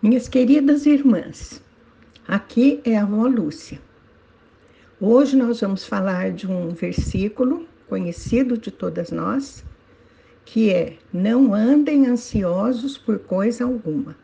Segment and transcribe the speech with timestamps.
[0.00, 1.60] Minhas queridas irmãs,
[2.24, 3.80] aqui é a avó Lúcia.
[5.00, 9.64] Hoje nós vamos falar de um versículo conhecido de todas nós,
[10.44, 14.16] que é: Não andem ansiosos por coisa alguma.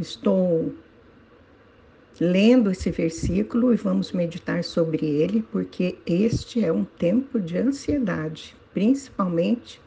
[0.00, 0.74] Estou
[2.20, 8.56] lendo esse versículo e vamos meditar sobre ele, porque este é um tempo de ansiedade,
[8.72, 9.80] principalmente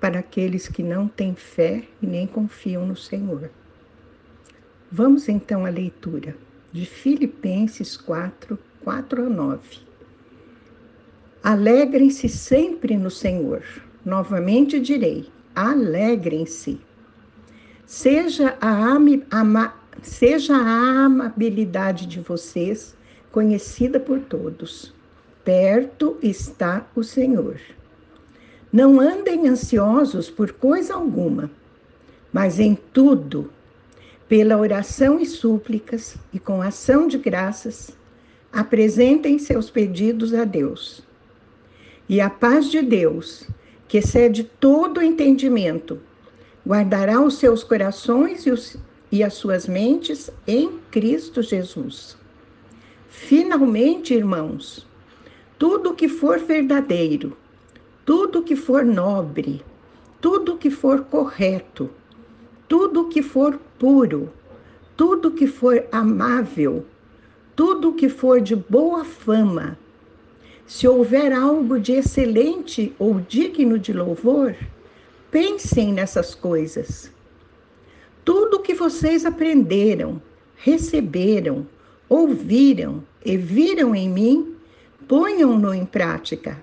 [0.00, 3.50] para aqueles que não têm fé e nem confiam no Senhor.
[4.96, 6.36] Vamos então à leitura
[6.72, 9.60] de Filipenses 4, 4 a 9.
[11.42, 13.64] Alegrem-se sempre no Senhor.
[14.04, 16.80] Novamente direi: alegrem-se.
[17.84, 18.96] Seja a,
[19.32, 22.96] ama, seja a amabilidade de vocês
[23.32, 24.94] conhecida por todos.
[25.44, 27.58] Perto está o Senhor.
[28.72, 31.50] Não andem ansiosos por coisa alguma,
[32.32, 33.50] mas em tudo
[34.34, 37.96] pela oração e súplicas e com ação de graças,
[38.52, 41.04] apresentem seus pedidos a Deus.
[42.08, 43.48] E a paz de Deus,
[43.86, 46.00] que excede todo o entendimento,
[46.66, 48.76] guardará os seus corações e, os,
[49.12, 52.16] e as suas mentes em Cristo Jesus.
[53.08, 54.84] Finalmente, irmãos,
[55.56, 57.36] tudo que for verdadeiro,
[58.04, 59.62] tudo que for nobre,
[60.20, 61.88] tudo que for correto,
[62.66, 64.32] tudo que for puro,
[64.96, 66.86] tudo que for amável,
[67.54, 69.78] tudo que for de boa fama,
[70.66, 74.56] se houver algo de excelente ou digno de louvor,
[75.30, 77.12] pensem nessas coisas.
[78.24, 80.22] Tudo que vocês aprenderam,
[80.56, 81.66] receberam,
[82.08, 84.56] ouviram e viram em mim,
[85.06, 86.56] ponham-no em prática,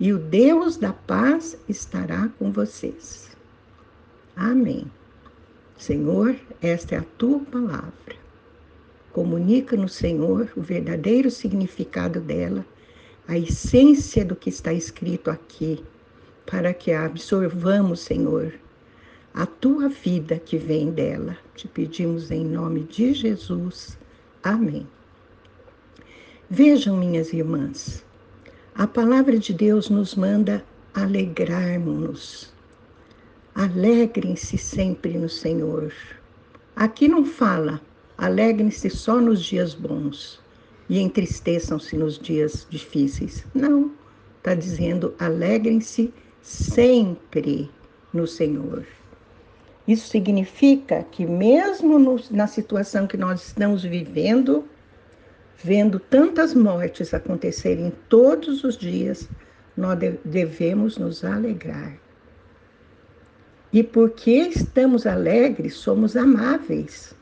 [0.00, 3.30] e o Deus da paz estará com vocês.
[4.34, 4.90] Amém.
[5.76, 8.16] Senhor, esta é a tua palavra.
[9.12, 12.64] Comunica no Senhor o verdadeiro significado dela,
[13.26, 15.84] a essência do que está escrito aqui,
[16.46, 18.54] para que absorvamos, Senhor,
[19.32, 21.36] a tua vida que vem dela.
[21.56, 23.98] Te pedimos em nome de Jesus.
[24.42, 24.86] Amém.
[26.48, 28.04] Vejam, minhas irmãs,
[28.74, 30.64] a palavra de Deus nos manda
[30.94, 32.53] alegrarmos-nos
[33.54, 35.92] Alegrem-se sempre no Senhor.
[36.74, 37.80] Aqui não fala,
[38.18, 40.42] alegrem-se só nos dias bons
[40.88, 43.46] e entristeçam-se nos dias difíceis.
[43.54, 43.92] Não,
[44.38, 47.70] está dizendo alegrem-se sempre
[48.12, 48.84] no Senhor.
[49.86, 54.64] Isso significa que, mesmo no, na situação que nós estamos vivendo,
[55.62, 59.28] vendo tantas mortes acontecerem todos os dias,
[59.76, 62.03] nós devemos nos alegrar.
[63.74, 67.12] E porque estamos alegres, somos amáveis.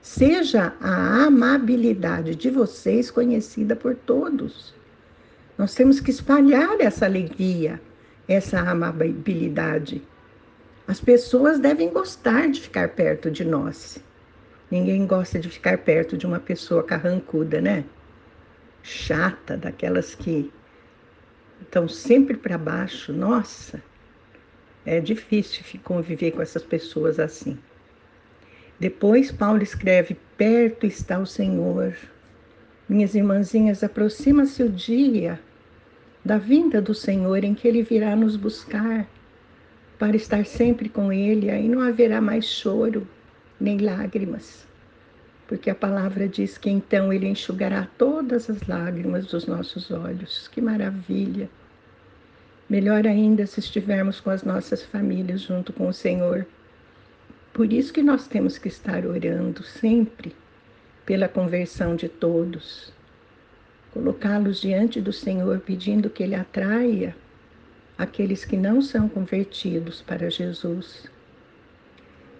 [0.00, 4.72] Seja a amabilidade de vocês conhecida por todos.
[5.58, 7.80] Nós temos que espalhar essa alegria,
[8.28, 10.00] essa amabilidade.
[10.86, 13.98] As pessoas devem gostar de ficar perto de nós.
[14.70, 17.84] Ninguém gosta de ficar perto de uma pessoa carrancuda, né?
[18.80, 20.52] Chata, daquelas que
[21.62, 23.12] estão sempre para baixo.
[23.12, 23.82] Nossa,
[24.86, 27.58] é difícil conviver com essas pessoas assim.
[28.78, 31.96] Depois, Paulo escreve: Perto está o Senhor.
[32.88, 35.40] Minhas irmãzinhas, aproxima-se o dia
[36.24, 39.08] da vinda do Senhor em que ele virá nos buscar
[39.98, 41.50] para estar sempre com ele.
[41.50, 43.06] Aí não haverá mais choro
[43.60, 44.68] nem lágrimas,
[45.48, 50.46] porque a palavra diz que então ele enxugará todas as lágrimas dos nossos olhos.
[50.46, 51.50] Que maravilha!
[52.68, 56.44] Melhor ainda se estivermos com as nossas famílias junto com o Senhor.
[57.52, 60.34] Por isso que nós temos que estar orando sempre
[61.04, 62.92] pela conversão de todos.
[63.92, 67.14] Colocá-los diante do Senhor, pedindo que Ele atraia
[67.96, 71.08] aqueles que não são convertidos para Jesus.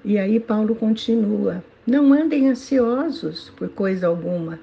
[0.04, 4.58] E aí Paulo continua: não andem ansiosos por coisa alguma,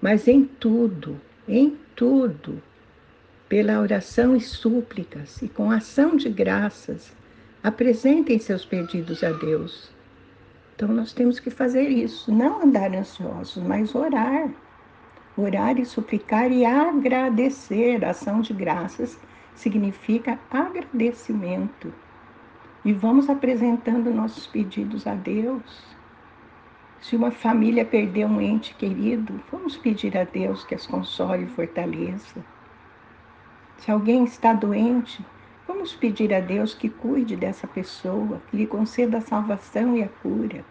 [0.00, 2.62] mas em tudo, em tudo,
[3.50, 7.12] pela oração e súplicas e com ação de graças,
[7.64, 9.90] apresentem seus pedidos a Deus.
[10.76, 14.48] Então nós temos que fazer isso, não andar ansiosos, mas orar.
[15.36, 18.04] Orar e suplicar e agradecer.
[18.04, 19.18] Ação de graças
[19.52, 21.92] significa agradecimento.
[22.84, 25.82] E vamos apresentando nossos pedidos a Deus.
[27.00, 31.48] Se uma família perdeu um ente querido, vamos pedir a Deus que as console e
[31.48, 32.44] fortaleça.
[33.90, 35.24] Alguém está doente,
[35.72, 40.08] Vamos pedir a Deus que cuide dessa pessoa, que lhe conceda a salvação e a
[40.08, 40.64] cura.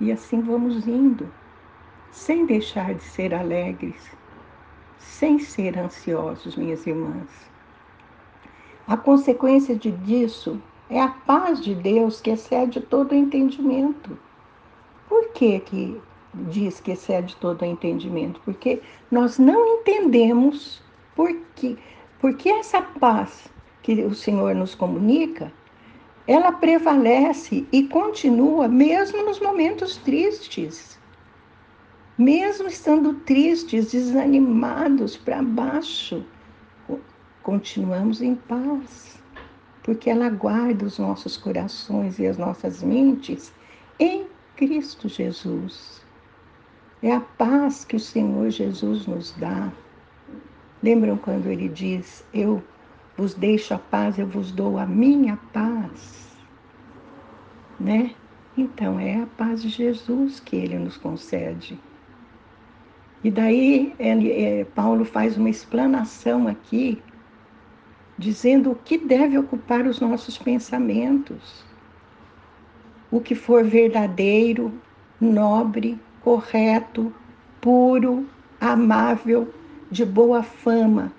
[0.00, 1.28] E assim vamos indo,
[2.12, 4.16] sem deixar de ser alegres,
[4.96, 7.28] sem ser ansiosos, minhas irmãs.
[8.86, 14.16] A consequência de disso é a paz de Deus que excede todo entendimento.
[15.08, 16.00] Por que, que
[16.32, 18.40] diz que excede todo entendimento?
[18.44, 18.80] Porque
[19.10, 20.80] nós não entendemos
[21.16, 21.76] por que,
[22.20, 23.48] porque essa paz
[23.82, 25.52] que o Senhor nos comunica,
[26.26, 30.98] ela prevalece e continua mesmo nos momentos tristes.
[32.18, 36.24] Mesmo estando tristes, desanimados para baixo,
[37.42, 39.22] continuamos em paz,
[39.84, 43.52] porque ela guarda os nossos corações e as nossas mentes
[44.00, 44.26] em
[44.56, 46.02] Cristo Jesus.
[47.02, 49.70] É a paz que o Senhor Jesus nos dá.
[50.82, 52.62] Lembram quando ele diz: Eu
[53.16, 56.36] vos deixo a paz, eu vos dou a minha paz.
[57.78, 58.14] Né?
[58.56, 61.78] Então é a paz de Jesus que ele nos concede.
[63.24, 67.02] E daí ele, é, Paulo faz uma explanação aqui,
[68.16, 71.64] dizendo o que deve ocupar os nossos pensamentos.
[73.10, 74.72] O que for verdadeiro,
[75.20, 77.12] nobre, correto,
[77.60, 78.26] puro,
[78.60, 79.52] amável,
[79.90, 81.12] de boa fama,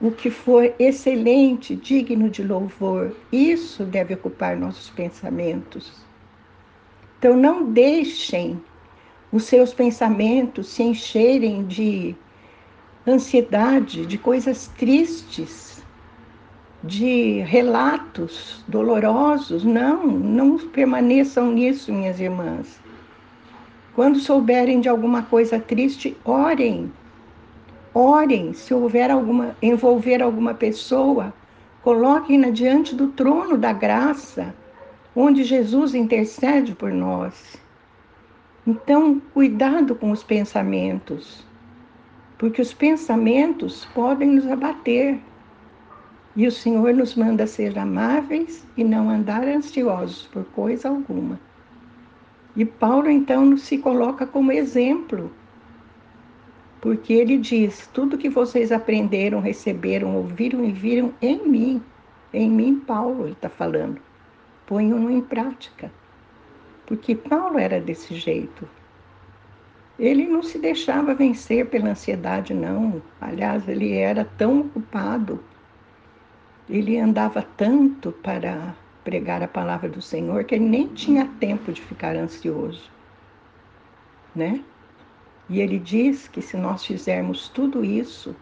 [0.00, 5.92] o que for excelente, digno de louvor, isso deve ocupar nossos pensamentos.
[7.18, 8.60] Então, não deixem
[9.32, 12.14] os seus pensamentos se encherem de
[13.06, 15.82] ansiedade, de coisas tristes,
[16.82, 19.64] de relatos dolorosos.
[19.64, 22.80] Não, não permaneçam nisso, minhas irmãs.
[23.94, 26.92] Quando souberem de alguma coisa triste, orem
[27.94, 31.32] Orem, se houver alguma, envolver alguma pessoa,
[31.82, 34.54] coloquem-na diante do trono da graça,
[35.16, 37.56] onde Jesus intercede por nós.
[38.66, 41.46] Então, cuidado com os pensamentos,
[42.36, 45.18] porque os pensamentos podem nos abater.
[46.36, 51.40] E o Senhor nos manda ser amáveis e não andar ansiosos por coisa alguma.
[52.54, 55.32] E Paulo então se coloca como exemplo
[56.80, 61.82] porque ele diz: tudo que vocês aprenderam, receberam, ouviram e viram em mim,
[62.32, 64.00] em mim, Paulo, ele está falando,
[64.66, 65.90] ponham em prática.
[66.86, 68.68] Porque Paulo era desse jeito.
[69.98, 73.02] Ele não se deixava vencer pela ansiedade, não.
[73.20, 75.42] Aliás, ele era tão ocupado,
[76.68, 81.80] ele andava tanto para pregar a palavra do Senhor que ele nem tinha tempo de
[81.80, 82.90] ficar ansioso,
[84.36, 84.62] né?
[85.48, 88.36] E ele diz que se nós fizermos tudo isso,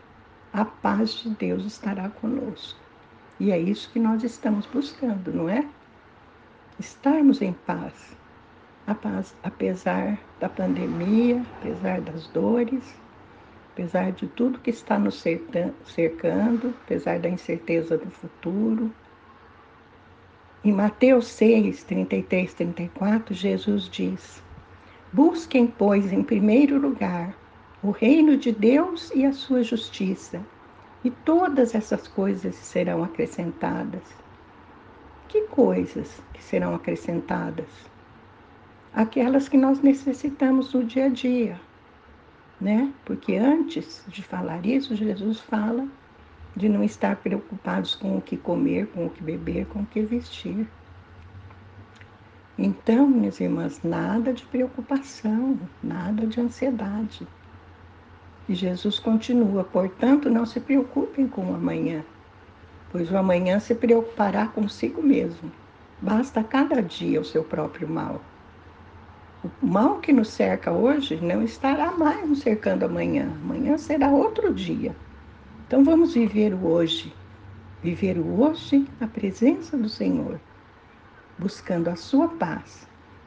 [0.52, 2.80] a paz de Deus estará conosco.
[3.38, 5.64] E é isso que nós estamos buscando, não é?
[6.78, 8.16] Estarmos em paz.
[8.86, 12.94] A paz, apesar da pandemia, apesar das dores,
[13.72, 15.22] apesar de tudo que está nos
[15.84, 18.90] cercando, apesar da incerteza do futuro.
[20.64, 24.42] Em Mateus 6, 33, 34, Jesus diz:
[25.12, 27.34] Busquem, pois, em primeiro lugar
[27.82, 30.40] o reino de Deus e a sua justiça,
[31.04, 34.02] e todas essas coisas serão acrescentadas.
[35.28, 37.68] Que coisas que serão acrescentadas?
[38.92, 41.60] Aquelas que nós necessitamos no dia a dia,
[42.60, 42.92] né?
[43.04, 45.86] Porque antes de falar isso, Jesus fala
[46.56, 50.00] de não estar preocupados com o que comer, com o que beber, com o que
[50.00, 50.66] vestir.
[52.58, 57.28] Então, minhas irmãs, nada de preocupação, nada de ansiedade.
[58.48, 62.02] E Jesus continua, portanto, não se preocupem com o amanhã,
[62.90, 65.52] pois o amanhã se preocupará consigo mesmo.
[66.00, 68.22] Basta cada dia o seu próprio mal.
[69.44, 73.30] O mal que nos cerca hoje não estará mais nos cercando amanhã.
[73.44, 74.96] Amanhã será outro dia.
[75.66, 77.12] Então vamos viver o hoje.
[77.82, 80.40] Viver o hoje na presença do Senhor
[81.38, 82.86] buscando a sua paz,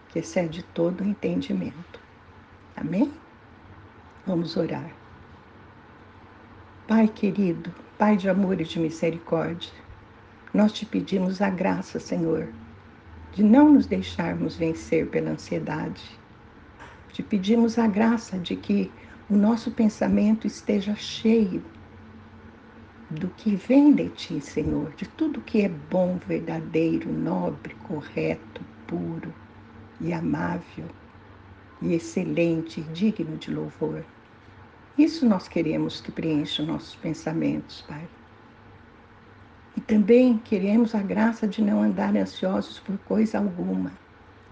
[0.10, 2.00] que excede todo o entendimento.
[2.76, 3.12] Amém?
[4.26, 4.92] Vamos orar.
[6.88, 9.74] Pai querido, Pai de amor e de misericórdia,
[10.54, 12.48] nós te pedimos a graça, Senhor,
[13.34, 16.18] de não nos deixarmos vencer pela ansiedade.
[17.12, 18.92] Te pedimos a graça de que
[19.30, 21.64] o nosso pensamento esteja cheio
[23.10, 29.34] do que vem de ti, Senhor, de tudo que é bom, verdadeiro, nobre, correto, puro
[30.00, 30.86] e amável
[31.82, 34.06] e excelente, digno de louvor.
[34.98, 38.08] Isso nós queremos que preencha nossos pensamentos, Pai.
[39.76, 43.92] E também queremos a graça de não andar ansiosos por coisa alguma,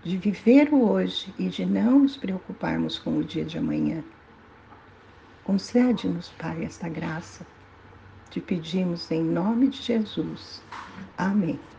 [0.04, 4.04] de viver o hoje e de não nos preocuparmos com o dia de amanhã.
[5.44, 7.46] Concede-nos, Pai, esta graça.
[8.30, 10.68] Te pedimos em nome de Jesus.
[11.18, 11.77] Amém.